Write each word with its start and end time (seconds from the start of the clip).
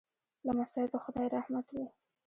لمسی 0.45 0.83
د 0.91 0.95
خدای 1.03 1.27
رحمت 1.35 1.67
وي. 1.75 1.85